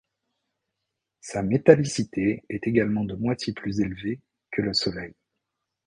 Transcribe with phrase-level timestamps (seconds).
[1.19, 5.13] Sa métallicité est également de moitié plus élevée que le Soleil.